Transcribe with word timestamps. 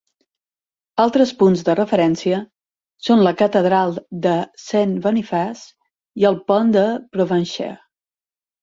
Altres 1.03 1.33
punts 1.41 1.61
de 1.67 1.75
referència 1.79 2.39
són 3.09 3.21
la 3.27 3.35
catedral 3.43 3.95
de 4.25 4.35
Saint 4.65 4.97
Boniface 5.07 6.23
i 6.25 6.31
el 6.33 6.45
pont 6.51 6.75
de 6.79 6.89
Provencher. 7.17 7.75